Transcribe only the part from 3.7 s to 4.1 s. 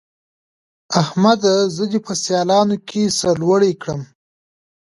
کړم.